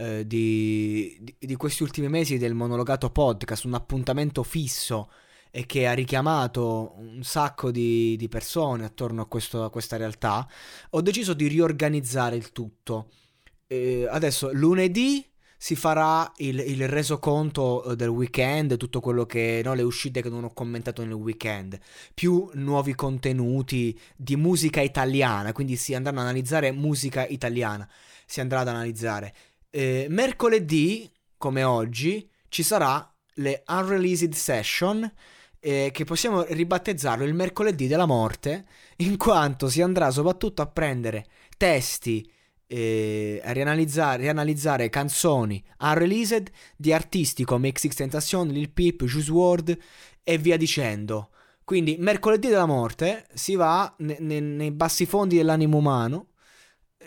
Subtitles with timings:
[0.00, 5.10] eh, di, di, di, questi ultimi mesi del monologato podcast, un appuntamento fisso
[5.50, 10.48] e che ha richiamato un sacco di, di persone attorno a, questo, a, questa realtà,
[10.90, 13.10] ho deciso di riorganizzare il tutto.
[13.66, 15.24] Eh, adesso lunedì
[15.62, 20.30] si farà il, il resoconto eh, del weekend, tutto quello che, no, le uscite che
[20.30, 21.78] non ho commentato nel weekend,
[22.14, 27.86] più nuovi contenuti di musica italiana, quindi si andranno ad analizzare musica italiana,
[28.24, 29.34] si andrà ad analizzare.
[29.70, 35.10] Eh, mercoledì, come oggi, ci sarà le Unreleased Session,
[35.60, 38.66] eh, che possiamo ribattezzarlo il mercoledì della morte,
[38.98, 42.28] in quanto si andrà soprattutto a prendere testi
[42.66, 49.78] eh, a rianalizzare, rianalizzare canzoni unreleased di artisti come XX Tentacion, Lil Peep, Juice WRLD
[50.22, 51.30] e via dicendo.
[51.64, 56.26] Quindi mercoledì della morte si va ne, ne, nei bassi fondi dell'animo umano,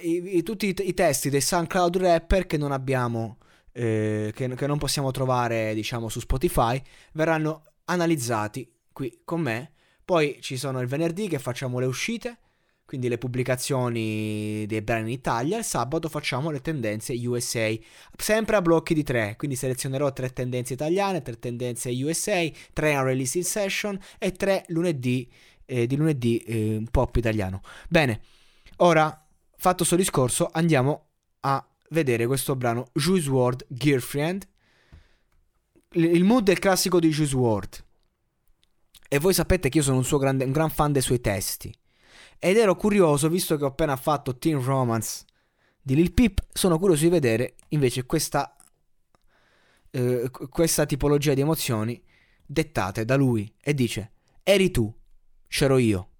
[0.00, 3.38] i, i, tutti i, i, testi dei SoundCloud rapper che non abbiamo,
[3.72, 6.80] eh, che, che non possiamo trovare diciamo su Spotify,
[7.12, 9.72] verranno analizzati qui con me.
[10.04, 12.38] Poi ci sono il venerdì che facciamo le uscite
[12.86, 15.58] quindi le pubblicazioni dei brani in Italia.
[15.58, 17.74] Il sabato facciamo le tendenze USA,
[18.16, 19.34] sempre a blocchi di tre.
[19.36, 25.28] Quindi selezionerò tre tendenze italiane, tre tendenze USA, tre unreleased session e tre lunedì,
[25.66, 27.60] eh, di lunedì eh, pop italiano.
[27.88, 28.20] Bene,
[28.76, 29.25] ora
[29.56, 31.06] fatto questo discorso, andiamo
[31.40, 34.46] a vedere questo brano Juice WRLD Girlfriend.
[35.92, 37.84] Il mood è il classico di Juice WRLD.
[39.08, 41.74] E voi sapete che io sono un, suo grande, un gran fan dei suoi testi.
[42.38, 45.24] Ed ero curioso, visto che ho appena fatto Teen Romance
[45.80, 48.56] di Lil Peep, sono curioso di vedere invece questa,
[49.90, 52.02] eh, questa tipologia di emozioni
[52.44, 53.50] dettate da lui.
[53.60, 54.12] E dice,
[54.42, 54.92] eri tu,
[55.48, 56.10] c'ero io,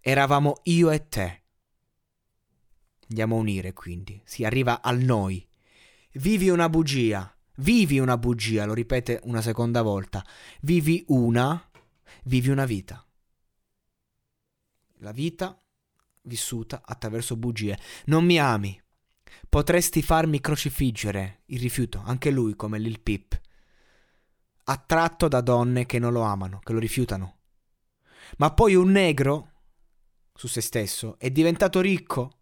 [0.00, 1.39] eravamo io e te.
[3.10, 5.46] Andiamo a unire quindi, si arriva al noi.
[6.12, 10.24] Vivi una bugia, vivi una bugia, lo ripete una seconda volta.
[10.60, 11.70] Vivi una,
[12.24, 13.04] vivi una vita.
[14.98, 15.60] La vita
[16.22, 17.78] vissuta attraverso bugie.
[18.06, 18.80] Non mi ami.
[19.48, 21.42] Potresti farmi crocifiggere.
[21.46, 23.40] Il rifiuto, anche lui come Lil Pip.
[24.64, 27.38] Attratto da donne che non lo amano, che lo rifiutano.
[28.36, 29.50] Ma poi un negro,
[30.32, 32.39] su se stesso, è diventato ricco.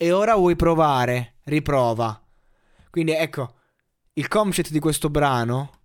[0.00, 1.38] E ora vuoi provare?
[1.42, 2.24] Riprova.
[2.88, 3.54] Quindi ecco,
[4.12, 5.80] il concept di questo brano,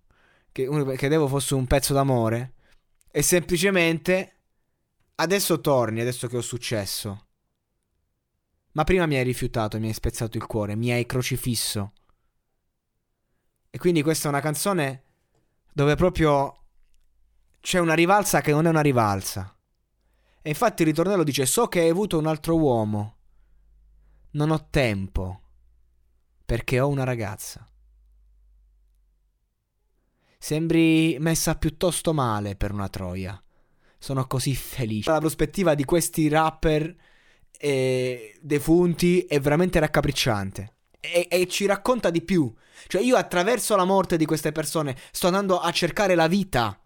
[0.52, 2.52] che credevo fosse un pezzo d'amore,
[3.10, 4.42] è semplicemente
[5.16, 7.26] adesso torni, adesso che ho successo.
[8.74, 11.92] Ma prima mi hai rifiutato, mi hai spezzato il cuore, mi hai crocifisso.
[13.68, 15.02] E quindi questa è una canzone
[15.72, 16.66] dove proprio
[17.60, 19.56] c'è una rivalsa che non è una rivalsa.
[20.40, 23.16] E infatti il ritornello dice: So che hai avuto un altro uomo.
[24.34, 25.40] Non ho tempo.
[26.44, 27.66] Perché ho una ragazza.
[30.38, 33.40] Sembri messa piuttosto male per una troia.
[33.98, 35.10] Sono così felice.
[35.10, 36.94] La prospettiva di questi rapper
[37.56, 40.74] eh, defunti è veramente raccapricciante.
[41.00, 42.52] E, e, ci racconta di più.
[42.88, 46.78] Cioè, io attraverso la morte di queste persone sto andando a cercare la vita.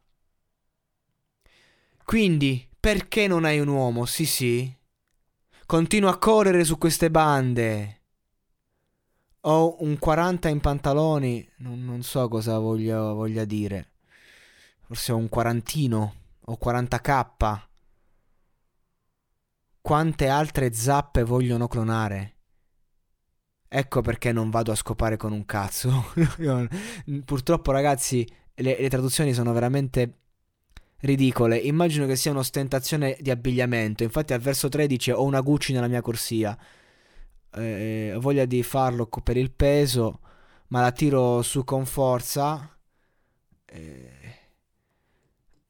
[2.05, 4.05] Quindi, perché non hai un uomo?
[4.05, 4.78] Sì, sì.
[5.69, 8.05] Continuo a correre su queste bande.
[9.41, 11.47] Ho un 40 in pantaloni.
[11.59, 13.91] Non, non so cosa voglia, voglia dire.
[14.81, 16.15] Forse ho un quarantino.
[16.47, 17.61] O 40k.
[19.83, 22.37] Quante altre zappe vogliono clonare?
[23.69, 26.07] Ecco perché non vado a scopare con un cazzo.
[27.27, 30.28] Purtroppo, ragazzi, le, le, traduzioni sono veramente
[31.01, 31.57] ridicole.
[31.57, 34.03] Immagino che sia un'ostentazione di abbigliamento.
[34.03, 36.57] Infatti, al verso 13 ho una Gucci nella mia corsia.
[37.55, 40.21] Eh, ho voglia di farlo per il peso,
[40.69, 42.77] ma la tiro su con forza.
[43.67, 44.37] Eh,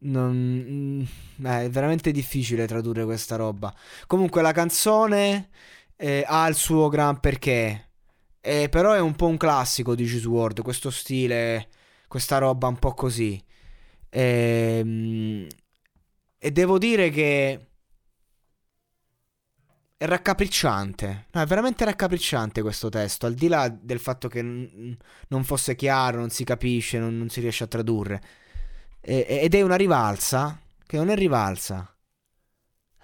[0.01, 1.01] non, mm,
[1.47, 3.75] eh, è veramente difficile tradurre questa roba.
[4.07, 5.51] Comunque la canzone
[5.97, 7.87] eh, ha il suo gran perché.
[8.41, 11.69] Eh, però è un po' un classico di Juice WRLD, questo stile,
[12.07, 13.43] questa roba un po' così.
[14.11, 15.47] E,
[16.39, 17.69] e devo dire che
[19.99, 21.27] è raccapricciante.
[21.33, 23.27] No, è veramente raccapricciante questo testo.
[23.27, 27.41] Al di là del fatto che non fosse chiaro, non si capisce, non, non si
[27.41, 28.23] riesce a tradurre.
[29.01, 31.93] E- ed è una rivalsa che non è rivalsa.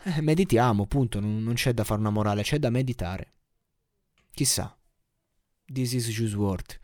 [0.05, 1.19] Eh, meditiamo, punto.
[1.19, 3.33] Non, non, c'è da fare una morale, c'è da meditare.
[4.33, 4.77] Chissà.
[5.67, 6.79] This is Juice WRLD.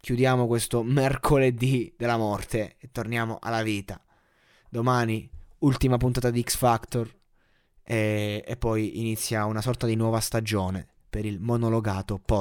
[0.00, 4.02] Chiudiamo questo mercoledì della morte e torniamo alla vita.
[4.70, 7.14] Domani, ultima puntata di X Factor
[7.82, 12.38] e, e poi inizia una sorta di nuova stagione per il monologato podcast.